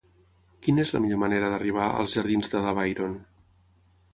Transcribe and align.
Quina 0.67 0.81
és 0.87 0.93
la 0.95 1.01
millor 1.03 1.19
manera 1.23 1.51
d'arribar 1.55 1.91
als 1.91 2.17
jardins 2.17 2.51
d'Ada 2.55 2.73
Byron? 2.81 3.15